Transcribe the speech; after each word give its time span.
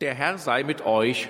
Der 0.00 0.14
Herr 0.14 0.38
sei 0.38 0.62
mit 0.62 0.86
euch. 0.86 1.28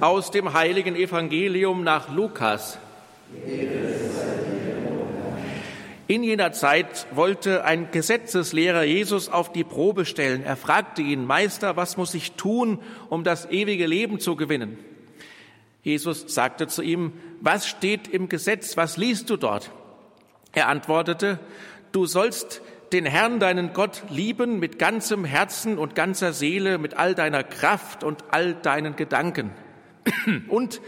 Aus 0.00 0.32
dem 0.32 0.54
heiligen 0.54 0.96
Evangelium 0.96 1.84
nach 1.84 2.12
Lukas. 2.12 2.78
In 6.08 6.24
jener 6.24 6.50
Zeit 6.50 7.06
wollte 7.12 7.64
ein 7.64 7.92
Gesetzeslehrer 7.92 8.82
Jesus 8.82 9.28
auf 9.28 9.52
die 9.52 9.62
Probe 9.62 10.04
stellen. 10.04 10.42
Er 10.42 10.56
fragte 10.56 11.00
ihn, 11.00 11.24
Meister, 11.24 11.76
was 11.76 11.96
muss 11.96 12.12
ich 12.14 12.32
tun, 12.32 12.80
um 13.08 13.22
das 13.22 13.48
ewige 13.48 13.86
Leben 13.86 14.18
zu 14.18 14.34
gewinnen? 14.34 14.78
Jesus 15.84 16.24
sagte 16.26 16.66
zu 16.66 16.82
ihm, 16.82 17.12
was 17.40 17.68
steht 17.68 18.08
im 18.08 18.28
Gesetz, 18.28 18.76
was 18.76 18.96
liest 18.96 19.30
du 19.30 19.36
dort? 19.36 19.70
Er 20.50 20.66
antwortete, 20.66 21.38
du 21.92 22.06
sollst 22.06 22.62
den 22.92 23.04
Herrn, 23.04 23.40
deinen 23.40 23.72
Gott, 23.72 24.02
lieben 24.08 24.58
mit 24.58 24.78
ganzem 24.78 25.24
Herzen 25.24 25.78
und 25.78 25.94
ganzer 25.94 26.32
Seele, 26.32 26.78
mit 26.78 26.94
all 26.94 27.14
deiner 27.14 27.44
Kraft 27.44 28.02
und 28.04 28.24
all 28.30 28.54
deinen 28.54 28.96
Gedanken. 28.96 29.50
Und 30.48 30.80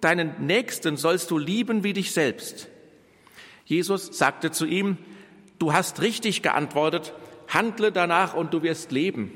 deinen 0.00 0.46
Nächsten 0.46 0.96
sollst 0.96 1.30
du 1.30 1.38
lieben 1.38 1.84
wie 1.84 1.92
dich 1.92 2.12
selbst. 2.12 2.68
Jesus 3.64 4.18
sagte 4.18 4.50
zu 4.50 4.66
ihm, 4.66 4.96
du 5.58 5.72
hast 5.72 6.00
richtig 6.00 6.42
geantwortet, 6.42 7.12
handle 7.46 7.92
danach 7.92 8.34
und 8.34 8.52
du 8.54 8.62
wirst 8.62 8.90
leben. 8.90 9.32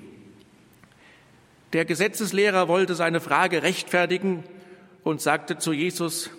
Der 1.72 1.84
Gesetzeslehrer 1.84 2.68
wollte 2.68 2.94
seine 2.94 3.20
Frage 3.20 3.62
rechtfertigen 3.62 4.44
und 5.04 5.20
sagte 5.20 5.58
zu 5.58 5.72
Jesus, 5.72 6.30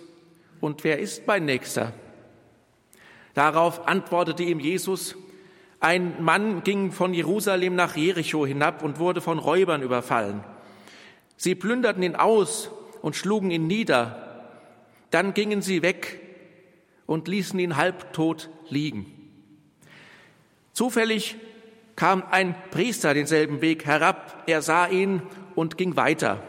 und 0.60 0.84
wer 0.84 0.98
ist 0.98 1.26
mein 1.26 1.44
Nächster? 1.44 1.92
Darauf 3.34 3.88
antwortete 3.88 4.44
ihm 4.44 4.60
Jesus, 4.60 5.16
ein 5.84 6.22
Mann 6.24 6.64
ging 6.64 6.92
von 6.92 7.12
Jerusalem 7.12 7.74
nach 7.74 7.94
Jericho 7.94 8.46
hinab 8.46 8.82
und 8.82 8.98
wurde 8.98 9.20
von 9.20 9.38
Räubern 9.38 9.82
überfallen. 9.82 10.42
Sie 11.36 11.54
plünderten 11.54 12.02
ihn 12.02 12.16
aus 12.16 12.70
und 13.02 13.16
schlugen 13.16 13.50
ihn 13.50 13.66
nieder. 13.66 14.46
Dann 15.10 15.34
gingen 15.34 15.60
sie 15.60 15.82
weg 15.82 16.22
und 17.04 17.28
ließen 17.28 17.58
ihn 17.58 17.76
halbtot 17.76 18.48
liegen. 18.70 19.12
Zufällig 20.72 21.36
kam 21.96 22.22
ein 22.30 22.54
Priester 22.70 23.12
denselben 23.12 23.60
Weg 23.60 23.84
herab. 23.84 24.44
Er 24.46 24.62
sah 24.62 24.86
ihn 24.86 25.20
und 25.54 25.76
ging 25.76 25.96
weiter. 25.96 26.42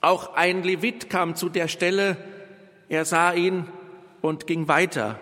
Auch 0.00 0.34
ein 0.34 0.62
Levit 0.62 1.10
kam 1.10 1.34
zu 1.34 1.50
der 1.50 1.68
Stelle. 1.68 2.16
Er 2.88 3.04
sah 3.04 3.34
ihn 3.34 3.66
und 4.22 4.46
ging 4.46 4.66
weiter. 4.66 5.20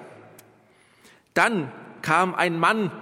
Dann 1.34 1.72
kam 2.00 2.36
ein 2.36 2.60
Mann 2.60 2.92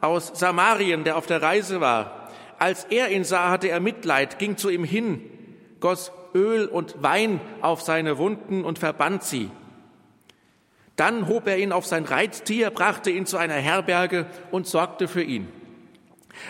aus 0.00 0.32
Samarien, 0.34 1.04
der 1.04 1.16
auf 1.16 1.26
der 1.26 1.42
Reise 1.42 1.80
war. 1.80 2.28
Als 2.58 2.84
er 2.84 3.10
ihn 3.10 3.24
sah, 3.24 3.50
hatte 3.50 3.68
er 3.68 3.80
Mitleid, 3.80 4.38
ging 4.38 4.56
zu 4.56 4.68
ihm 4.68 4.84
hin, 4.84 5.22
goss 5.80 6.12
Öl 6.34 6.66
und 6.66 7.02
Wein 7.02 7.40
auf 7.62 7.82
seine 7.82 8.18
Wunden 8.18 8.64
und 8.64 8.78
verband 8.78 9.22
sie. 9.22 9.50
Dann 10.96 11.28
hob 11.28 11.46
er 11.46 11.58
ihn 11.58 11.72
auf 11.72 11.86
sein 11.86 12.04
Reittier, 12.04 12.70
brachte 12.70 13.10
ihn 13.10 13.26
zu 13.26 13.36
einer 13.36 13.54
Herberge 13.54 14.26
und 14.50 14.66
sorgte 14.66 15.06
für 15.06 15.22
ihn. 15.22 15.48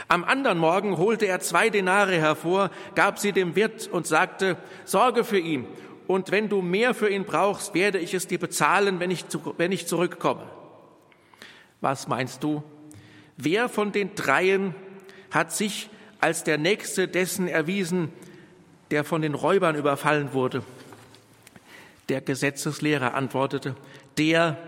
Am 0.08 0.24
anderen 0.24 0.58
Morgen 0.58 0.96
holte 0.96 1.26
er 1.26 1.40
zwei 1.40 1.70
Denare 1.70 2.14
hervor, 2.14 2.70
gab 2.94 3.18
sie 3.18 3.32
dem 3.32 3.56
Wirt 3.56 3.88
und 3.88 4.06
sagte, 4.06 4.56
sorge 4.84 5.24
für 5.24 5.38
ihn, 5.38 5.66
und 6.06 6.30
wenn 6.30 6.48
du 6.48 6.62
mehr 6.62 6.94
für 6.94 7.10
ihn 7.10 7.24
brauchst, 7.24 7.74
werde 7.74 7.98
ich 7.98 8.14
es 8.14 8.26
dir 8.26 8.38
bezahlen, 8.38 8.98
wenn 8.98 9.10
ich, 9.10 9.26
wenn 9.58 9.72
ich 9.72 9.86
zurückkomme. 9.86 10.44
Was 11.82 12.08
meinst 12.08 12.42
du? 12.42 12.62
Wer 13.38 13.68
von 13.68 13.92
den 13.92 14.16
dreien 14.16 14.74
hat 15.30 15.52
sich 15.52 15.88
als 16.20 16.42
der 16.42 16.58
Nächste 16.58 17.06
dessen 17.06 17.46
erwiesen, 17.46 18.12
der 18.90 19.04
von 19.04 19.22
den 19.22 19.34
Räubern 19.34 19.76
überfallen 19.76 20.32
wurde? 20.32 20.64
Der 22.08 22.20
Gesetzeslehrer 22.20 23.14
antwortete, 23.14 23.76
der, 24.16 24.58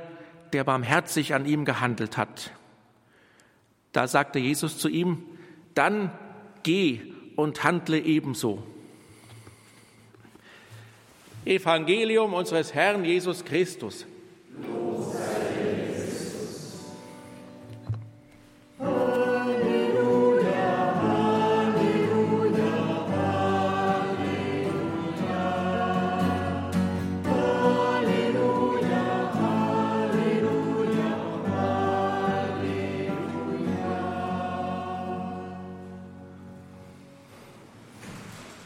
der 0.53 0.63
barmherzig 0.63 1.35
an 1.35 1.47
ihm 1.47 1.65
gehandelt 1.65 2.17
hat. 2.17 2.53
Da 3.93 4.07
sagte 4.07 4.39
Jesus 4.39 4.79
zu 4.79 4.89
ihm, 4.89 5.25
dann 5.75 6.13
geh 6.63 7.01
und 7.35 7.65
handle 7.65 7.99
ebenso. 7.99 8.63
Evangelium 11.45 12.35
unseres 12.35 12.73
Herrn 12.73 13.05
Jesus 13.05 13.45
Christus. 13.45 14.07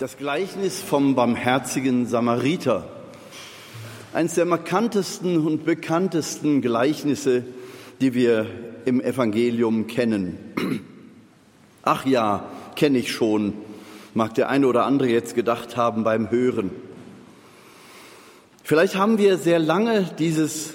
Das 0.05 0.19
Gleichnis 0.19 0.83
vom 0.83 1.15
barmherzigen 1.15 2.05
Samariter. 2.05 2.87
Eines 4.13 4.35
der 4.35 4.45
markantesten 4.45 5.39
und 5.47 5.65
bekanntesten 5.65 6.61
Gleichnisse, 6.61 7.43
die 8.03 8.13
wir 8.13 8.45
im 8.85 9.01
Evangelium 9.01 9.87
kennen. 9.87 10.37
Ach 11.83 12.05
ja, 12.05 12.45
kenne 12.77 12.99
ich 12.99 13.13
schon, 13.13 13.55
mag 14.13 14.35
der 14.35 14.51
eine 14.51 14.67
oder 14.67 14.85
andere 14.85 15.09
jetzt 15.09 15.35
gedacht 15.35 15.79
haben 15.79 16.05
beim 16.05 16.31
Hören. 16.31 16.71
Vielleicht 18.63 18.97
haben 18.97 19.17
wir 19.17 19.39
sehr 19.39 19.59
lange 19.59 20.11
dieses 20.19 20.75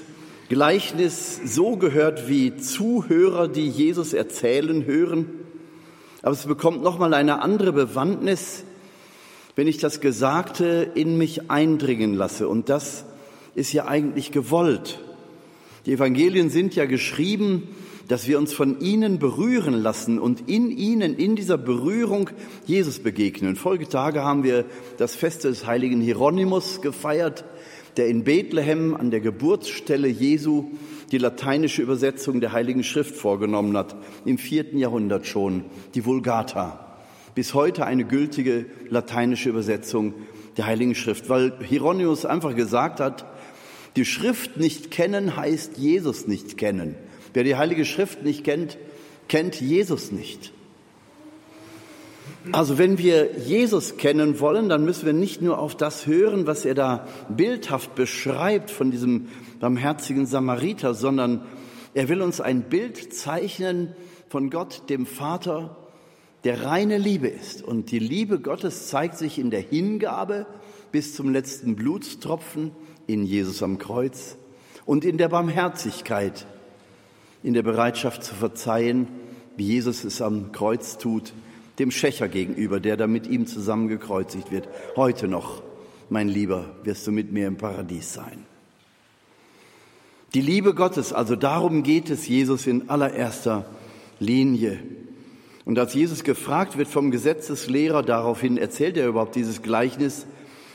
Gleichnis 0.49 1.39
so 1.45 1.75
gehört 1.75 2.27
wie 2.27 2.57
Zuhörer, 2.57 3.47
die 3.47 3.69
Jesus 3.69 4.13
erzählen 4.13 4.85
hören. 4.85 5.27
Aber 6.23 6.31
es 6.31 6.47
bekommt 6.47 6.81
nochmal 6.81 7.13
eine 7.13 7.43
andere 7.43 7.73
Bewandtnis, 7.73 8.63
wenn 9.59 9.67
ich 9.67 9.77
das 9.77 9.99
Gesagte 9.99 10.89
in 10.95 11.17
mich 11.17 11.51
eindringen 11.51 12.13
lasse. 12.13 12.47
Und 12.47 12.69
das 12.69 13.03
ist 13.55 13.73
ja 13.73 13.89
eigentlich 13.89 14.31
gewollt. 14.31 15.01
Die 15.85 15.91
Evangelien 15.91 16.49
sind 16.49 16.75
ja 16.77 16.85
geschrieben, 16.85 17.67
dass 18.07 18.25
wir 18.25 18.37
uns 18.37 18.53
von 18.53 18.79
ihnen 18.79 19.19
berühren 19.19 19.73
lassen 19.73 20.17
und 20.17 20.47
in 20.47 20.71
ihnen, 20.71 21.13
in 21.13 21.35
dieser 21.35 21.57
Berührung 21.57 22.29
Jesus 22.67 22.99
begegnen. 22.99 23.57
Folgetage 23.57 24.23
haben 24.23 24.45
wir 24.45 24.63
das 24.97 25.15
Fest 25.15 25.43
des 25.43 25.65
heiligen 25.65 25.99
Hieronymus 25.99 26.81
gefeiert, 26.81 27.43
der 27.97 28.07
in 28.07 28.23
Bethlehem 28.23 28.95
an 28.95 29.11
der 29.11 29.19
Geburtsstelle 29.19 30.07
Jesu 30.07 30.71
die 31.11 31.17
lateinische 31.17 31.81
Übersetzung 31.81 32.39
der 32.39 32.53
Heiligen 32.53 32.85
Schrift 32.85 33.13
vorgenommen 33.13 33.75
hat, 33.75 33.97
im 34.23 34.37
vierten 34.37 34.77
Jahrhundert 34.77 35.27
schon, 35.27 35.65
die 35.95 36.05
Vulgata 36.05 36.88
bis 37.39 37.53
heute 37.53 37.85
eine 37.85 38.03
gültige 38.03 38.65
lateinische 38.89 39.47
Übersetzung 39.47 40.13
der 40.57 40.65
Heiligen 40.65 40.93
Schrift, 40.93 41.29
weil 41.29 41.53
Hieronymus 41.63 42.25
einfach 42.25 42.53
gesagt 42.53 42.99
hat, 42.99 43.25
die 43.95 44.03
Schrift 44.03 44.57
nicht 44.57 44.91
kennen 44.91 45.37
heißt 45.37 45.77
Jesus 45.77 46.27
nicht 46.27 46.57
kennen. 46.57 46.95
Wer 47.33 47.45
die 47.45 47.55
Heilige 47.55 47.85
Schrift 47.85 48.23
nicht 48.23 48.43
kennt, 48.43 48.77
kennt 49.29 49.61
Jesus 49.61 50.11
nicht. 50.11 50.51
Also 52.51 52.77
wenn 52.77 52.97
wir 52.97 53.37
Jesus 53.37 53.95
kennen 53.95 54.41
wollen, 54.41 54.67
dann 54.67 54.83
müssen 54.83 55.05
wir 55.05 55.13
nicht 55.13 55.41
nur 55.41 55.59
auf 55.59 55.77
das 55.77 56.07
hören, 56.07 56.45
was 56.45 56.65
er 56.65 56.75
da 56.75 57.07
bildhaft 57.29 57.95
beschreibt 57.95 58.69
von 58.69 58.91
diesem 58.91 59.29
barmherzigen 59.61 60.25
Samariter, 60.25 60.93
sondern 60.93 61.45
er 61.93 62.09
will 62.09 62.21
uns 62.21 62.41
ein 62.41 62.63
Bild 62.63 63.13
zeichnen 63.13 63.95
von 64.27 64.49
Gott, 64.49 64.89
dem 64.89 65.05
Vater, 65.05 65.78
der 66.43 66.65
reine 66.65 66.97
Liebe 66.97 67.27
ist. 67.27 67.61
Und 67.61 67.91
die 67.91 67.99
Liebe 67.99 68.39
Gottes 68.39 68.87
zeigt 68.87 69.17
sich 69.17 69.39
in 69.39 69.51
der 69.51 69.61
Hingabe 69.61 70.45
bis 70.91 71.15
zum 71.15 71.31
letzten 71.31 71.75
Blutstropfen 71.75 72.71
in 73.07 73.25
Jesus 73.25 73.63
am 73.63 73.77
Kreuz 73.77 74.37
und 74.85 75.05
in 75.05 75.17
der 75.17 75.29
Barmherzigkeit, 75.29 76.45
in 77.43 77.53
der 77.53 77.63
Bereitschaft 77.63 78.23
zu 78.23 78.35
verzeihen, 78.35 79.07
wie 79.55 79.65
Jesus 79.65 80.03
es 80.03 80.21
am 80.21 80.51
Kreuz 80.51 80.97
tut, 80.97 81.33
dem 81.79 81.91
Schächer 81.91 82.27
gegenüber, 82.27 82.79
der 82.79 82.97
da 82.97 83.07
mit 83.07 83.27
ihm 83.27 83.45
zusammen 83.45 83.87
gekreuzigt 83.87 84.51
wird. 84.51 84.67
Heute 84.95 85.27
noch, 85.27 85.61
mein 86.09 86.27
Lieber, 86.27 86.75
wirst 86.83 87.07
du 87.07 87.11
mit 87.11 87.31
mir 87.31 87.47
im 87.47 87.57
Paradies 87.57 88.13
sein. 88.13 88.45
Die 90.33 90.41
Liebe 90.41 90.75
Gottes, 90.75 91.11
also 91.13 91.35
darum 91.35 91.83
geht 91.83 92.09
es 92.09 92.27
Jesus 92.27 92.67
in 92.67 92.89
allererster 92.89 93.65
Linie. 94.19 94.79
Und 95.69 95.77
als 95.77 95.93
Jesus 95.93 96.23
gefragt 96.23 96.79
wird 96.79 96.87
vom 96.87 97.11
Gesetzeslehrer, 97.11 98.01
daraufhin 98.01 98.57
erzählt 98.57 98.97
er 98.97 99.07
überhaupt 99.07 99.35
dieses 99.35 99.61
Gleichnis, 99.61 100.25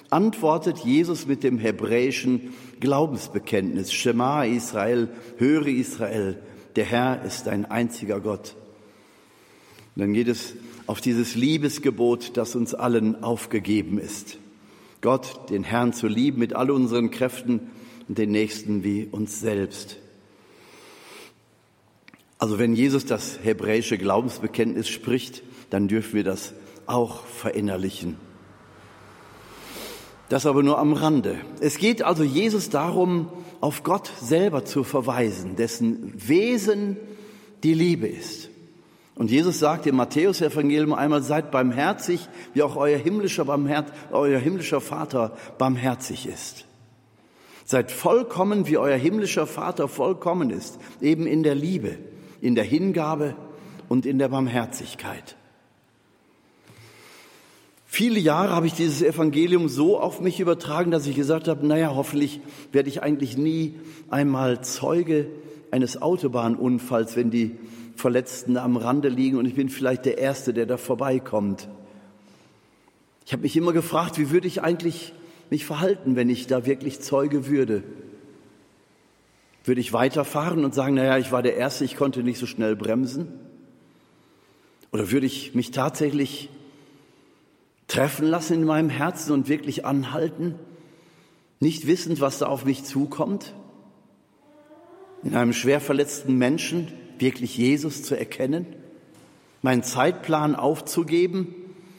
antwortet 0.08 0.78
Jesus 0.78 1.26
mit 1.26 1.42
dem 1.42 1.58
hebräischen 1.58 2.54
Glaubensbekenntnis, 2.78 3.92
Shema 3.92 4.44
Israel, 4.44 5.08
höre 5.36 5.66
Israel, 5.66 6.38
der 6.76 6.84
Herr 6.84 7.24
ist 7.24 7.48
ein 7.48 7.64
einziger 7.64 8.20
Gott. 8.20 8.54
Und 9.96 10.02
dann 10.02 10.14
geht 10.14 10.28
es 10.28 10.54
auf 10.86 11.00
dieses 11.00 11.34
Liebesgebot, 11.34 12.36
das 12.36 12.54
uns 12.54 12.72
allen 12.72 13.20
aufgegeben 13.24 13.98
ist. 13.98 14.38
Gott, 15.00 15.50
den 15.50 15.64
Herrn 15.64 15.92
zu 15.92 16.06
lieben 16.06 16.38
mit 16.38 16.54
all 16.54 16.70
unseren 16.70 17.10
Kräften 17.10 17.58
und 18.06 18.16
den 18.16 18.30
Nächsten 18.30 18.84
wie 18.84 19.08
uns 19.10 19.40
selbst. 19.40 19.98
Also 22.44 22.58
wenn 22.58 22.74
Jesus 22.74 23.06
das 23.06 23.38
hebräische 23.42 23.96
Glaubensbekenntnis 23.96 24.86
spricht, 24.86 25.42
dann 25.70 25.88
dürfen 25.88 26.12
wir 26.12 26.24
das 26.24 26.52
auch 26.84 27.24
verinnerlichen. 27.24 28.18
Das 30.28 30.44
aber 30.44 30.62
nur 30.62 30.78
am 30.78 30.92
Rande. 30.92 31.38
Es 31.60 31.78
geht 31.78 32.02
also 32.02 32.22
Jesus 32.22 32.68
darum, 32.68 33.30
auf 33.62 33.82
Gott 33.82 34.10
selber 34.20 34.66
zu 34.66 34.84
verweisen, 34.84 35.56
dessen 35.56 36.12
Wesen 36.16 36.98
die 37.62 37.72
Liebe 37.72 38.08
ist. 38.08 38.50
Und 39.14 39.30
Jesus 39.30 39.58
sagt 39.58 39.86
im 39.86 39.96
Matthäus-Evangelium 39.96 40.92
einmal, 40.92 41.22
seid 41.22 41.50
barmherzig, 41.50 42.28
wie 42.52 42.62
auch 42.62 42.76
euer 42.76 42.98
himmlischer, 42.98 43.46
Barmherz, 43.46 43.88
euer 44.12 44.38
himmlischer 44.38 44.82
Vater 44.82 45.34
barmherzig 45.56 46.26
ist. 46.26 46.66
Seid 47.64 47.90
vollkommen, 47.90 48.66
wie 48.66 48.76
euer 48.76 48.98
himmlischer 48.98 49.46
Vater 49.46 49.88
vollkommen 49.88 50.50
ist, 50.50 50.78
eben 51.00 51.26
in 51.26 51.42
der 51.42 51.54
Liebe, 51.54 51.96
in 52.44 52.54
der 52.54 52.64
Hingabe 52.64 53.34
und 53.88 54.04
in 54.04 54.18
der 54.18 54.28
Barmherzigkeit. 54.28 55.34
Viele 57.86 58.20
Jahre 58.20 58.50
habe 58.50 58.66
ich 58.66 58.74
dieses 58.74 59.00
Evangelium 59.00 59.66
so 59.68 59.98
auf 59.98 60.20
mich 60.20 60.40
übertragen, 60.40 60.90
dass 60.90 61.06
ich 61.06 61.16
gesagt 61.16 61.48
habe, 61.48 61.66
naja, 61.66 61.94
hoffentlich 61.94 62.40
werde 62.70 62.90
ich 62.90 63.02
eigentlich 63.02 63.38
nie 63.38 63.76
einmal 64.10 64.62
Zeuge 64.62 65.26
eines 65.70 66.02
Autobahnunfalls, 66.02 67.16
wenn 67.16 67.30
die 67.30 67.52
Verletzten 67.96 68.58
am 68.58 68.76
Rande 68.76 69.08
liegen 69.08 69.38
und 69.38 69.46
ich 69.46 69.54
bin 69.54 69.70
vielleicht 69.70 70.04
der 70.04 70.18
Erste, 70.18 70.52
der 70.52 70.66
da 70.66 70.76
vorbeikommt. 70.76 71.68
Ich 73.24 73.32
habe 73.32 73.42
mich 73.42 73.56
immer 73.56 73.72
gefragt, 73.72 74.18
wie 74.18 74.30
würde 74.30 74.48
ich 74.48 74.60
eigentlich 74.60 75.14
mich 75.48 75.64
verhalten, 75.64 76.14
wenn 76.14 76.28
ich 76.28 76.46
da 76.46 76.66
wirklich 76.66 77.00
Zeuge 77.00 77.46
würde? 77.46 77.84
Würde 79.64 79.80
ich 79.80 79.94
weiterfahren 79.94 80.64
und 80.64 80.74
sagen, 80.74 80.94
naja, 80.94 81.16
ich 81.16 81.32
war 81.32 81.42
der 81.42 81.56
Erste, 81.56 81.84
ich 81.84 81.96
konnte 81.96 82.22
nicht 82.22 82.38
so 82.38 82.46
schnell 82.46 82.76
bremsen? 82.76 83.32
Oder 84.92 85.10
würde 85.10 85.26
ich 85.26 85.54
mich 85.54 85.70
tatsächlich 85.70 86.50
treffen 87.88 88.26
lassen 88.26 88.54
in 88.54 88.64
meinem 88.64 88.90
Herzen 88.90 89.32
und 89.32 89.48
wirklich 89.48 89.86
anhalten, 89.86 90.54
nicht 91.60 91.86
wissend, 91.86 92.20
was 92.20 92.38
da 92.38 92.46
auf 92.46 92.64
mich 92.64 92.84
zukommt? 92.84 93.54
In 95.22 95.34
einem 95.34 95.54
schwer 95.54 95.80
verletzten 95.80 96.36
Menschen 96.36 96.92
wirklich 97.18 97.56
Jesus 97.56 98.02
zu 98.02 98.18
erkennen, 98.18 98.66
meinen 99.62 99.82
Zeitplan 99.82 100.54
aufzugeben 100.54 101.54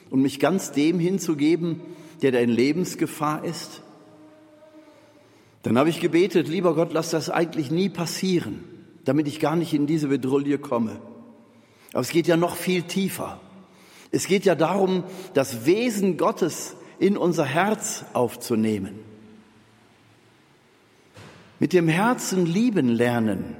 und 0.08 0.22
mich 0.22 0.38
ganz 0.38 0.70
dem 0.70 1.00
hinzugeben, 1.00 1.80
der 2.22 2.30
da 2.30 2.38
in 2.38 2.50
Lebensgefahr 2.50 3.44
ist? 3.44 3.82
Dann 5.66 5.78
habe 5.78 5.90
ich 5.90 5.98
gebetet, 5.98 6.46
lieber 6.46 6.76
Gott, 6.76 6.92
lass 6.92 7.10
das 7.10 7.28
eigentlich 7.28 7.72
nie 7.72 7.88
passieren, 7.88 8.62
damit 9.04 9.26
ich 9.26 9.40
gar 9.40 9.56
nicht 9.56 9.74
in 9.74 9.88
diese 9.88 10.06
Bedrulle 10.06 10.58
komme. 10.58 11.00
Aber 11.92 12.02
es 12.02 12.10
geht 12.10 12.28
ja 12.28 12.36
noch 12.36 12.54
viel 12.54 12.84
tiefer. 12.84 13.40
Es 14.12 14.28
geht 14.28 14.44
ja 14.44 14.54
darum, 14.54 15.02
das 15.34 15.66
Wesen 15.66 16.18
Gottes 16.18 16.76
in 17.00 17.16
unser 17.16 17.44
Herz 17.44 18.04
aufzunehmen. 18.12 19.00
Mit 21.58 21.72
dem 21.72 21.88
Herzen 21.88 22.46
lieben 22.46 22.88
lernen. 22.88 23.56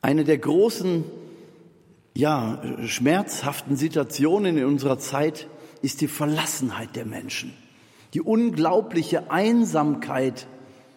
Eine 0.00 0.24
der 0.24 0.38
großen, 0.38 1.04
ja, 2.14 2.62
schmerzhaften 2.86 3.76
Situationen 3.76 4.56
in 4.56 4.64
unserer 4.64 4.98
Zeit 4.98 5.46
ist 5.82 6.00
die 6.00 6.08
Verlassenheit 6.08 6.96
der 6.96 7.04
Menschen, 7.04 7.52
die 8.14 8.20
unglaubliche 8.20 9.30
Einsamkeit 9.30 10.46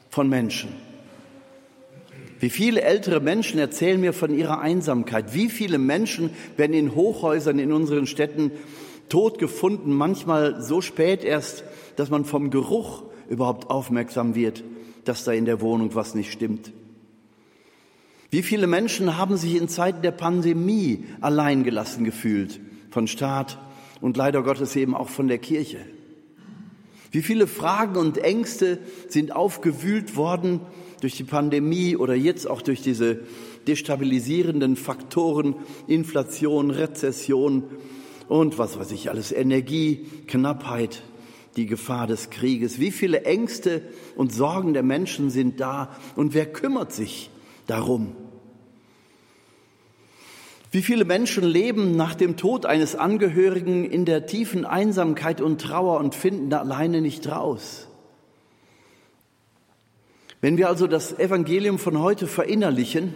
von 0.10 0.30
Menschen. 0.30 0.70
Wie 2.40 2.50
viele 2.50 2.82
ältere 2.82 3.20
Menschen 3.20 3.60
erzählen 3.60 4.00
mir 4.00 4.14
von 4.14 4.34
ihrer 4.34 4.62
Einsamkeit? 4.62 5.34
Wie 5.34 5.50
viele 5.50 5.78
Menschen 5.78 6.30
werden 6.56 6.74
in 6.74 6.96
Hochhäusern 6.96 7.60
in 7.60 7.74
unseren 7.74 8.08
Städten 8.08 8.52
tot 9.10 9.40
gefunden, 9.40 9.94
manchmal 9.94 10.62
so 10.62 10.82
spät 10.82 11.24
erst, 11.24 11.64
dass 11.98 12.10
man 12.10 12.24
vom 12.24 12.50
Geruch 12.50 13.04
überhaupt 13.28 13.70
aufmerksam 13.70 14.36
wird, 14.36 14.64
dass 15.04 15.26
da 15.26 15.34
in 15.34 15.46
der 15.46 15.60
Wohnung 15.60 15.96
was 15.96 16.16
nicht 16.16 16.32
stimmt. 16.32 16.72
Wie 18.30 18.44
viele 18.44 18.68
Menschen 18.68 19.18
haben 19.18 19.38
sich 19.38 19.56
in 19.56 19.68
Zeiten 19.68 20.02
der 20.02 20.12
Pandemie 20.12 21.06
alleingelassen 21.20 22.06
gefühlt 22.06 22.60
von 22.92 23.08
Staat 23.08 23.58
und 24.02 24.18
leider 24.18 24.44
Gottes 24.44 24.76
eben 24.76 24.96
auch 24.96 25.10
von 25.10 25.28
der 25.28 25.40
Kirche? 25.40 25.80
Wie 27.12 27.22
viele 27.22 27.48
Fragen 27.48 27.98
und 27.98 28.18
Ängste 28.20 28.80
sind 29.08 29.36
aufgewühlt 29.36 30.16
worden 30.16 30.62
durch 31.02 31.16
die 31.16 31.24
Pandemie 31.24 31.96
oder 31.96 32.14
jetzt 32.14 32.48
auch 32.48 32.62
durch 32.62 32.82
diese 32.82 33.22
destabilisierenden 33.68 34.76
Faktoren, 34.76 35.56
Inflation, 35.88 36.72
Rezession 36.72 37.64
und 38.28 38.58
was 38.58 38.78
weiß 38.78 38.92
ich 38.92 39.10
alles, 39.10 39.32
Energie, 39.32 40.06
Knappheit, 40.28 41.04
die 41.56 41.66
Gefahr 41.66 42.06
des 42.06 42.30
Krieges. 42.30 42.80
Wie 42.80 42.92
viele 42.92 43.24
Ängste 43.24 43.82
und 44.16 44.34
Sorgen 44.34 44.74
der 44.74 44.84
Menschen 44.84 45.30
sind 45.30 45.60
da 45.60 45.96
und 46.16 46.34
wer 46.34 46.46
kümmert 46.46 46.94
sich 46.94 47.32
darum. 47.66 48.16
Wie 50.72 50.84
viele 50.84 51.04
Menschen 51.04 51.44
leben 51.44 51.96
nach 51.96 52.14
dem 52.14 52.38
Tod 52.38 52.68
eines 52.68 52.96
Angehörigen 52.96 53.86
in 53.86 54.06
der 54.06 54.28
tiefen 54.28 54.66
Einsamkeit 54.66 55.42
und 55.42 55.60
Trauer 55.62 56.00
und 56.00 56.14
finden 56.14 56.54
alleine 56.54 57.02
nicht 57.02 57.28
raus? 57.28 57.88
Wenn 60.42 60.58
wir 60.58 60.70
also 60.70 60.86
das 60.86 61.18
Evangelium 61.18 61.80
von 61.80 62.00
heute 62.00 62.28
verinnerlichen, 62.28 63.16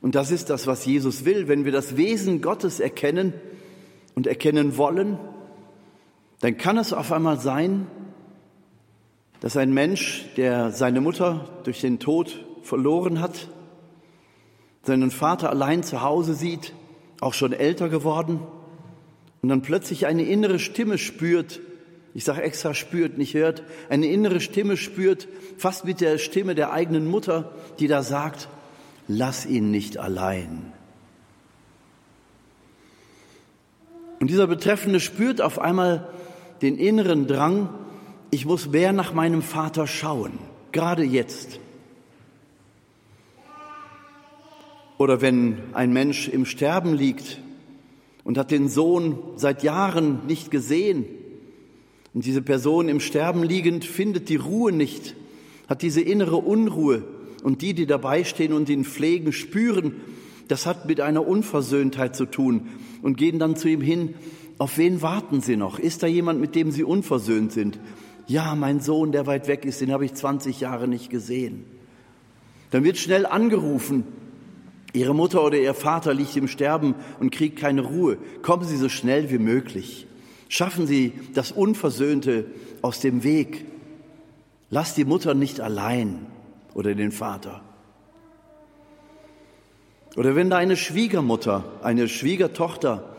und 0.00 0.14
das 0.14 0.30
ist 0.30 0.48
das, 0.48 0.68
was 0.68 0.86
Jesus 0.86 1.24
will, 1.24 1.48
wenn 1.48 1.64
wir 1.64 1.72
das 1.72 1.96
Wesen 1.96 2.40
Gottes 2.40 2.78
erkennen 2.78 3.34
und 4.14 4.28
erkennen 4.28 4.76
wollen, 4.76 5.18
dann 6.40 6.56
kann 6.56 6.78
es 6.78 6.92
auf 6.92 7.10
einmal 7.10 7.40
sein, 7.40 7.88
dass 9.40 9.56
ein 9.56 9.74
Mensch, 9.74 10.24
der 10.36 10.70
seine 10.70 11.00
Mutter 11.00 11.48
durch 11.64 11.80
den 11.80 11.98
Tod 11.98 12.44
verloren 12.62 13.20
hat, 13.20 13.48
seinen 14.82 15.10
Vater 15.10 15.50
allein 15.50 15.82
zu 15.82 16.02
Hause 16.02 16.34
sieht, 16.34 16.72
auch 17.20 17.34
schon 17.34 17.52
älter 17.52 17.88
geworden, 17.88 18.40
und 19.42 19.48
dann 19.48 19.62
plötzlich 19.62 20.06
eine 20.06 20.24
innere 20.24 20.58
Stimme 20.58 20.98
spürt, 20.98 21.60
ich 22.12 22.24
sage 22.24 22.42
extra 22.42 22.74
spürt, 22.74 23.16
nicht 23.18 23.34
hört, 23.34 23.62
eine 23.88 24.06
innere 24.06 24.40
Stimme 24.40 24.76
spürt, 24.76 25.28
fast 25.56 25.84
mit 25.84 26.00
der 26.00 26.18
Stimme 26.18 26.54
der 26.54 26.72
eigenen 26.72 27.06
Mutter, 27.06 27.52
die 27.78 27.86
da 27.86 28.02
sagt, 28.02 28.48
lass 29.08 29.46
ihn 29.46 29.70
nicht 29.70 29.96
allein. 29.96 30.72
Und 34.18 34.28
dieser 34.28 34.46
Betreffende 34.46 35.00
spürt 35.00 35.40
auf 35.40 35.58
einmal 35.58 36.08
den 36.60 36.76
inneren 36.76 37.26
Drang, 37.26 37.70
ich 38.30 38.44
muss 38.44 38.68
mehr 38.68 38.92
nach 38.92 39.14
meinem 39.14 39.42
Vater 39.42 39.86
schauen, 39.86 40.38
gerade 40.72 41.02
jetzt. 41.02 41.58
Oder 45.00 45.22
wenn 45.22 45.56
ein 45.72 45.94
Mensch 45.94 46.28
im 46.28 46.44
Sterben 46.44 46.92
liegt 46.92 47.40
und 48.22 48.36
hat 48.36 48.50
den 48.50 48.68
Sohn 48.68 49.18
seit 49.34 49.62
Jahren 49.62 50.26
nicht 50.26 50.50
gesehen 50.50 51.06
und 52.12 52.26
diese 52.26 52.42
Person 52.42 52.90
im 52.90 53.00
Sterben 53.00 53.42
liegend 53.42 53.86
findet 53.86 54.28
die 54.28 54.36
Ruhe 54.36 54.72
nicht, 54.72 55.16
hat 55.70 55.80
diese 55.80 56.02
innere 56.02 56.36
Unruhe 56.36 57.02
und 57.42 57.62
die, 57.62 57.72
die 57.72 57.86
dabei 57.86 58.24
stehen 58.24 58.52
und 58.52 58.68
ihn 58.68 58.84
pflegen, 58.84 59.32
spüren, 59.32 59.94
das 60.48 60.66
hat 60.66 60.84
mit 60.84 61.00
einer 61.00 61.26
Unversöhntheit 61.26 62.14
zu 62.14 62.26
tun 62.26 62.68
und 63.00 63.16
gehen 63.16 63.38
dann 63.38 63.56
zu 63.56 63.68
ihm 63.68 63.80
hin, 63.80 64.12
auf 64.58 64.76
wen 64.76 65.00
warten 65.00 65.40
Sie 65.40 65.56
noch? 65.56 65.78
Ist 65.78 66.02
da 66.02 66.08
jemand, 66.08 66.42
mit 66.42 66.54
dem 66.54 66.72
Sie 66.72 66.84
unversöhnt 66.84 67.52
sind? 67.52 67.78
Ja, 68.26 68.54
mein 68.54 68.80
Sohn, 68.80 69.12
der 69.12 69.26
weit 69.26 69.48
weg 69.48 69.64
ist, 69.64 69.80
den 69.80 69.92
habe 69.92 70.04
ich 70.04 70.12
20 70.12 70.60
Jahre 70.60 70.86
nicht 70.86 71.08
gesehen. 71.08 71.64
Dann 72.70 72.84
wird 72.84 72.98
schnell 72.98 73.24
angerufen, 73.24 74.04
Ihre 74.92 75.14
Mutter 75.14 75.44
oder 75.44 75.58
Ihr 75.58 75.74
Vater 75.74 76.14
liegt 76.14 76.36
im 76.36 76.48
Sterben 76.48 76.94
und 77.20 77.30
kriegt 77.30 77.58
keine 77.58 77.82
Ruhe. 77.82 78.18
Kommen 78.42 78.64
Sie 78.64 78.76
so 78.76 78.88
schnell 78.88 79.30
wie 79.30 79.38
möglich. 79.38 80.06
Schaffen 80.48 80.86
Sie 80.86 81.12
das 81.34 81.52
Unversöhnte 81.52 82.46
aus 82.82 83.00
dem 83.00 83.22
Weg. 83.22 83.66
Lass 84.68 84.94
die 84.94 85.04
Mutter 85.04 85.34
nicht 85.34 85.60
allein 85.60 86.26
oder 86.74 86.94
den 86.94 87.12
Vater. 87.12 87.62
Oder 90.16 90.34
wenn 90.34 90.50
da 90.50 90.56
eine 90.56 90.76
Schwiegermutter, 90.76 91.64
eine 91.82 92.08
Schwiegertochter 92.08 93.10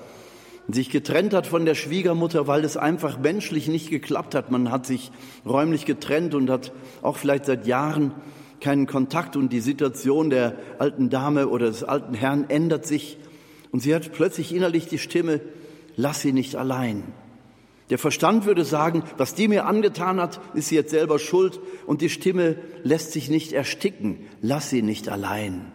sich 0.69 0.89
getrennt 0.89 1.33
hat 1.33 1.47
von 1.47 1.65
der 1.65 1.75
Schwiegermutter, 1.75 2.47
weil 2.47 2.63
es 2.63 2.77
einfach 2.77 3.17
menschlich 3.17 3.67
nicht 3.67 3.89
geklappt 3.89 4.35
hat. 4.35 4.51
Man 4.51 4.71
hat 4.71 4.85
sich 4.85 5.11
räumlich 5.45 5.85
getrennt 5.85 6.35
und 6.35 6.49
hat 6.49 6.71
auch 7.01 7.17
vielleicht 7.17 7.45
seit 7.45 7.67
Jahren 7.67 8.13
keinen 8.61 8.87
Kontakt 8.87 9.35
und 9.35 9.51
die 9.51 9.59
Situation 9.59 10.29
der 10.29 10.55
alten 10.79 11.09
Dame 11.09 11.47
oder 11.47 11.67
des 11.67 11.83
alten 11.83 12.13
Herrn 12.13 12.45
ändert 12.49 12.85
sich 12.85 13.17
Und 13.71 13.79
sie 13.79 13.95
hat 13.95 14.11
plötzlich 14.11 14.53
innerlich 14.53 14.87
die 14.87 14.97
Stimme, 14.97 15.41
lass 15.95 16.21
sie 16.21 16.33
nicht 16.33 16.55
allein. 16.55 17.03
Der 17.89 17.97
Verstand 17.97 18.45
würde 18.45 18.63
sagen, 18.63 19.03
was 19.17 19.33
die 19.33 19.47
mir 19.47 19.65
angetan 19.65 20.19
hat, 20.21 20.39
ist 20.53 20.69
sie 20.69 20.75
jetzt 20.75 20.91
selber 20.91 21.19
schuld 21.19 21.59
und 21.85 22.01
die 22.01 22.09
Stimme 22.09 22.57
lässt 22.83 23.11
sich 23.11 23.29
nicht 23.29 23.51
ersticken, 23.51 24.19
lass 24.41 24.69
sie 24.69 24.81
nicht 24.81 25.09
allein. 25.09 25.71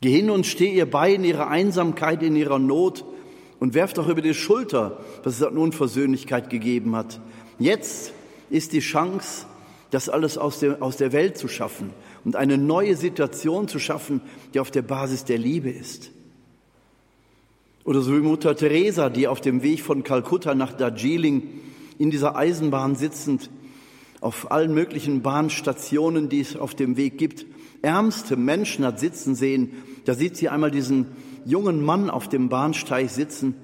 Geh 0.00 0.10
hin 0.10 0.30
und 0.30 0.46
steh 0.46 0.72
ihr 0.72 0.90
bei 0.90 1.14
in 1.14 1.24
ihrer 1.24 1.48
Einsamkeit, 1.48 2.22
in 2.22 2.34
ihrer 2.34 2.58
Not 2.58 3.04
und 3.60 3.74
werf 3.74 3.92
doch 3.92 4.08
über 4.08 4.22
die 4.22 4.34
Schulter, 4.34 4.98
was 5.22 5.36
es 5.36 5.42
an 5.42 5.58
Unversöhnlichkeit 5.58 6.50
gegeben 6.50 6.96
hat. 6.96 7.20
Jetzt 7.58 8.12
ist 8.48 8.72
die 8.72 8.80
Chance, 8.80 9.46
das 9.90 10.08
alles 10.08 10.38
aus 10.38 10.60
der, 10.60 10.82
aus 10.82 10.96
der 10.96 11.12
Welt 11.12 11.36
zu 11.36 11.48
schaffen 11.48 11.90
und 12.24 12.36
eine 12.36 12.58
neue 12.58 12.96
Situation 12.96 13.68
zu 13.68 13.78
schaffen, 13.78 14.20
die 14.54 14.60
auf 14.60 14.70
der 14.70 14.82
Basis 14.82 15.24
der 15.24 15.38
Liebe 15.38 15.70
ist. 15.70 16.10
Oder 17.84 18.02
so 18.02 18.14
wie 18.14 18.20
Mutter 18.20 18.54
Teresa, 18.54 19.08
die 19.08 19.26
auf 19.26 19.40
dem 19.40 19.62
Weg 19.62 19.80
von 19.80 20.04
Kalkutta 20.04 20.54
nach 20.54 20.72
Darjeeling 20.72 21.42
in 21.98 22.10
dieser 22.10 22.36
Eisenbahn 22.36 22.94
sitzend 22.94 23.50
auf 24.20 24.50
allen 24.50 24.74
möglichen 24.74 25.22
Bahnstationen, 25.22 26.28
die 26.28 26.40
es 26.40 26.56
auf 26.56 26.74
dem 26.74 26.96
Weg 26.96 27.18
gibt, 27.18 27.46
ärmste 27.82 28.36
Menschen 28.36 28.84
hat 28.84 29.00
sitzen 29.00 29.34
sehen. 29.34 29.72
Da 30.04 30.14
sieht 30.14 30.36
sie 30.36 30.48
einmal 30.48 30.70
diesen 30.70 31.06
jungen 31.46 31.82
Mann 31.82 32.10
auf 32.10 32.28
dem 32.28 32.48
Bahnsteig 32.48 33.08
sitzen. 33.08 33.54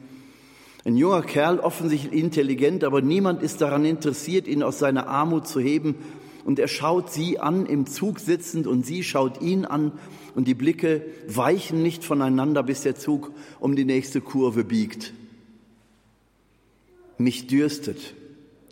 Ein 0.86 0.96
junger 0.96 1.22
Kerl, 1.22 1.58
offensichtlich 1.58 2.12
intelligent, 2.12 2.84
aber 2.84 3.02
niemand 3.02 3.42
ist 3.42 3.60
daran 3.60 3.84
interessiert, 3.84 4.46
ihn 4.46 4.62
aus 4.62 4.78
seiner 4.78 5.08
Armut 5.08 5.48
zu 5.48 5.58
heben. 5.58 5.96
Und 6.44 6.60
er 6.60 6.68
schaut 6.68 7.10
sie 7.10 7.40
an, 7.40 7.66
im 7.66 7.88
Zug 7.88 8.20
sitzend, 8.20 8.68
und 8.68 8.86
sie 8.86 9.02
schaut 9.02 9.42
ihn 9.42 9.64
an 9.64 9.90
und 10.36 10.46
die 10.46 10.54
Blicke 10.54 11.04
weichen 11.26 11.82
nicht 11.82 12.04
voneinander, 12.04 12.62
bis 12.62 12.82
der 12.82 12.94
Zug 12.94 13.32
um 13.58 13.74
die 13.74 13.84
nächste 13.84 14.20
Kurve 14.20 14.62
biegt. 14.62 15.12
Mich 17.18 17.48
dürstet, 17.48 18.14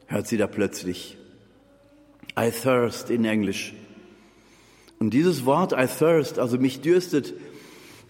hört 0.07 0.29
sie 0.29 0.37
da 0.37 0.47
plötzlich. 0.47 1.17
I 2.39 2.53
thirst 2.53 3.11
in 3.11 3.25
Englisch. 3.25 3.75
Und 5.01 5.15
dieses 5.15 5.45
Wort 5.47 5.73
I 5.73 5.87
thirst, 5.89 6.39
also 6.39 6.59
mich 6.59 6.81
dürstet, 6.81 7.35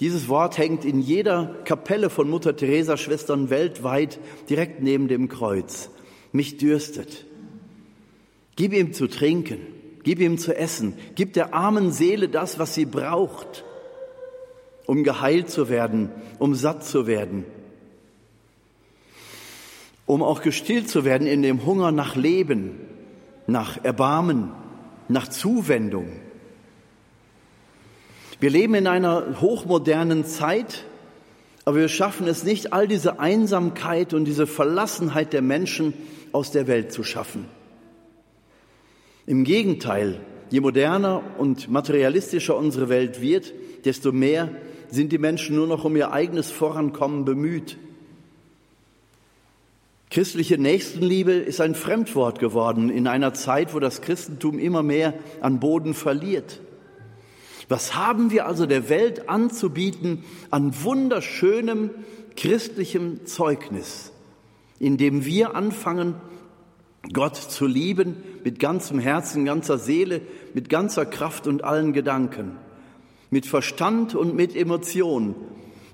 dieses 0.00 0.28
Wort 0.28 0.58
hängt 0.58 0.84
in 0.84 1.00
jeder 1.00 1.54
Kapelle 1.64 2.10
von 2.10 2.28
Mutter 2.28 2.56
Teresa 2.56 2.96
Schwestern 2.96 3.50
weltweit 3.50 4.18
direkt 4.48 4.82
neben 4.82 5.08
dem 5.08 5.28
Kreuz. 5.28 5.90
Mich 6.32 6.56
dürstet. 6.56 7.26
Gib 8.56 8.72
ihm 8.72 8.92
zu 8.92 9.06
trinken. 9.06 9.58
Gib 10.02 10.20
ihm 10.20 10.36
zu 10.36 10.56
essen. 10.56 10.94
Gib 11.14 11.32
der 11.32 11.54
armen 11.54 11.90
Seele 11.90 12.28
das, 12.28 12.58
was 12.58 12.74
sie 12.74 12.84
braucht, 12.84 13.64
um 14.86 15.02
geheilt 15.02 15.48
zu 15.48 15.68
werden, 15.68 16.10
um 16.38 16.54
satt 16.54 16.84
zu 16.84 17.06
werden, 17.06 17.44
um 20.06 20.22
auch 20.22 20.42
gestillt 20.42 20.90
zu 20.90 21.04
werden 21.06 21.26
in 21.26 21.42
dem 21.42 21.64
Hunger 21.64 21.90
nach 21.90 22.16
Leben, 22.16 22.78
nach 23.46 23.82
Erbarmen, 23.82 24.50
nach 25.08 25.28
Zuwendung. 25.28 26.08
Wir 28.40 28.50
leben 28.50 28.74
in 28.74 28.86
einer 28.86 29.40
hochmodernen 29.40 30.24
Zeit, 30.24 30.84
aber 31.64 31.78
wir 31.78 31.88
schaffen 31.88 32.26
es 32.26 32.44
nicht, 32.44 32.72
all 32.72 32.88
diese 32.88 33.20
Einsamkeit 33.20 34.12
und 34.12 34.24
diese 34.24 34.46
Verlassenheit 34.46 35.32
der 35.32 35.42
Menschen 35.42 35.94
aus 36.32 36.50
der 36.50 36.66
Welt 36.66 36.92
zu 36.92 37.04
schaffen. 37.04 37.46
Im 39.26 39.44
Gegenteil, 39.44 40.20
je 40.50 40.60
moderner 40.60 41.22
und 41.38 41.70
materialistischer 41.70 42.56
unsere 42.56 42.88
Welt 42.88 43.20
wird, 43.20 43.54
desto 43.84 44.12
mehr 44.12 44.50
sind 44.90 45.12
die 45.12 45.18
Menschen 45.18 45.56
nur 45.56 45.66
noch 45.66 45.84
um 45.84 45.96
ihr 45.96 46.12
eigenes 46.12 46.50
Vorankommen 46.50 47.24
bemüht. 47.24 47.78
Christliche 50.10 50.58
Nächstenliebe 50.58 51.32
ist 51.32 51.60
ein 51.60 51.74
Fremdwort 51.74 52.38
geworden 52.38 52.90
in 52.90 53.06
einer 53.06 53.32
Zeit, 53.34 53.74
wo 53.74 53.80
das 53.80 54.02
Christentum 54.02 54.58
immer 54.58 54.82
mehr 54.82 55.14
an 55.40 55.58
Boden 55.60 55.94
verliert. 55.94 56.60
Was 57.68 57.94
haben 57.94 58.30
wir 58.30 58.46
also 58.46 58.66
der 58.66 58.88
Welt 58.88 59.28
anzubieten 59.28 60.24
an 60.50 60.72
wunderschönem 60.82 61.90
christlichem 62.36 63.26
Zeugnis, 63.26 64.12
indem 64.78 65.24
wir 65.24 65.54
anfangen, 65.54 66.14
Gott 67.12 67.36
zu 67.36 67.66
lieben 67.66 68.16
mit 68.44 68.58
ganzem 68.58 68.98
Herzen, 68.98 69.44
ganzer 69.44 69.78
Seele, 69.78 70.22
mit 70.54 70.68
ganzer 70.68 71.04
Kraft 71.04 71.46
und 71.46 71.62
allen 71.62 71.92
Gedanken, 71.92 72.52
mit 73.30 73.46
Verstand 73.46 74.14
und 74.14 74.34
mit 74.34 74.56
Emotion, 74.56 75.34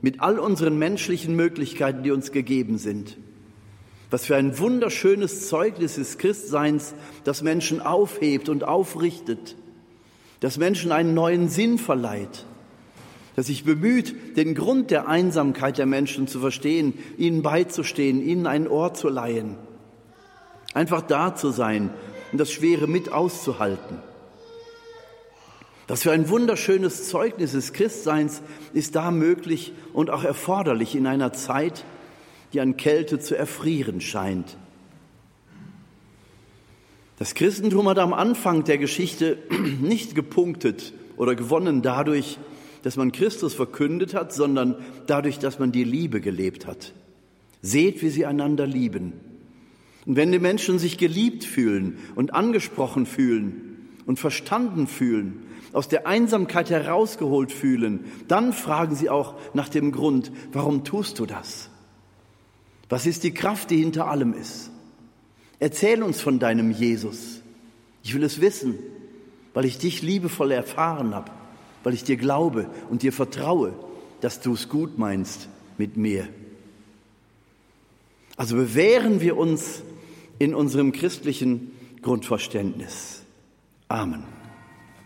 mit 0.02 0.20
all 0.20 0.38
unseren 0.38 0.78
menschlichen 0.78 1.34
Möglichkeiten, 1.34 2.02
die 2.02 2.10
uns 2.10 2.32
gegeben 2.32 2.78
sind. 2.78 3.16
Was 4.10 4.26
für 4.26 4.36
ein 4.36 4.58
wunderschönes 4.58 5.48
Zeugnis 5.48 5.94
des 5.94 6.18
Christseins, 6.18 6.94
das 7.24 7.42
Menschen 7.42 7.80
aufhebt 7.80 8.48
und 8.48 8.64
aufrichtet, 8.64 9.56
das 10.40 10.56
Menschen 10.58 10.92
einen 10.92 11.14
neuen 11.14 11.48
Sinn 11.48 11.78
verleiht, 11.78 12.44
das 13.36 13.46
sich 13.46 13.64
bemüht, 13.64 14.36
den 14.36 14.54
Grund 14.54 14.90
der 14.90 15.08
Einsamkeit 15.08 15.78
der 15.78 15.86
Menschen 15.86 16.26
zu 16.26 16.40
verstehen, 16.40 16.94
ihnen 17.16 17.42
beizustehen, 17.42 18.22
ihnen 18.22 18.46
ein 18.46 18.66
Ohr 18.66 18.94
zu 18.94 19.08
leihen 19.08 19.56
Einfach 20.72 21.02
da 21.02 21.34
zu 21.34 21.50
sein 21.50 21.90
und 22.30 22.38
das 22.38 22.52
Schwere 22.52 22.86
mit 22.86 23.10
auszuhalten. 23.10 23.98
Das 25.88 26.02
für 26.02 26.12
ein 26.12 26.28
wunderschönes 26.28 27.08
Zeugnis 27.08 27.52
des 27.52 27.72
Christseins 27.72 28.42
ist 28.72 28.94
da 28.94 29.10
möglich 29.10 29.72
und 29.92 30.10
auch 30.10 30.22
erforderlich 30.22 30.94
in 30.94 31.08
einer 31.08 31.32
Zeit, 31.32 31.84
die 32.52 32.60
an 32.60 32.76
Kälte 32.76 33.18
zu 33.18 33.36
erfrieren 33.36 34.00
scheint. 34.00 34.56
Das 37.20 37.34
Christentum 37.34 37.86
hat 37.86 37.98
am 37.98 38.14
Anfang 38.14 38.64
der 38.64 38.78
Geschichte 38.78 39.36
nicht 39.82 40.14
gepunktet 40.14 40.94
oder 41.18 41.34
gewonnen 41.34 41.82
dadurch, 41.82 42.38
dass 42.82 42.96
man 42.96 43.12
Christus 43.12 43.52
verkündet 43.52 44.14
hat, 44.14 44.32
sondern 44.32 44.76
dadurch, 45.06 45.38
dass 45.38 45.58
man 45.58 45.70
die 45.70 45.84
Liebe 45.84 46.22
gelebt 46.22 46.66
hat. 46.66 46.94
Seht, 47.60 48.00
wie 48.00 48.08
sie 48.08 48.24
einander 48.24 48.66
lieben. 48.66 49.12
Und 50.06 50.16
wenn 50.16 50.32
die 50.32 50.38
Menschen 50.38 50.78
sich 50.78 50.96
geliebt 50.96 51.44
fühlen 51.44 51.98
und 52.14 52.32
angesprochen 52.32 53.04
fühlen 53.04 53.90
und 54.06 54.18
verstanden 54.18 54.86
fühlen, 54.86 55.42
aus 55.74 55.88
der 55.88 56.06
Einsamkeit 56.06 56.70
herausgeholt 56.70 57.52
fühlen, 57.52 58.06
dann 58.28 58.54
fragen 58.54 58.96
sie 58.96 59.10
auch 59.10 59.34
nach 59.52 59.68
dem 59.68 59.92
Grund, 59.92 60.32
warum 60.52 60.84
tust 60.84 61.18
du 61.18 61.26
das? 61.26 61.68
Was 62.88 63.04
ist 63.04 63.24
die 63.24 63.34
Kraft, 63.34 63.70
die 63.70 63.76
hinter 63.76 64.06
allem 64.06 64.32
ist? 64.32 64.70
Erzähl 65.60 66.02
uns 66.02 66.20
von 66.20 66.38
deinem 66.38 66.70
Jesus. 66.70 67.42
Ich 68.02 68.14
will 68.14 68.24
es 68.24 68.40
wissen, 68.40 68.78
weil 69.52 69.66
ich 69.66 69.78
dich 69.78 70.02
liebevoll 70.02 70.52
erfahren 70.52 71.14
habe, 71.14 71.30
weil 71.84 71.94
ich 71.94 72.02
dir 72.02 72.16
glaube 72.16 72.70
und 72.88 73.02
dir 73.02 73.12
vertraue, 73.12 73.74
dass 74.22 74.40
du 74.40 74.54
es 74.54 74.68
gut 74.68 74.98
meinst 74.98 75.48
mit 75.76 75.96
mir. 75.96 76.28
Also 78.36 78.56
bewähren 78.56 79.20
wir 79.20 79.36
uns 79.36 79.82
in 80.38 80.54
unserem 80.54 80.92
christlichen 80.92 81.72
Grundverständnis. 82.00 83.22
Amen. 83.88 84.24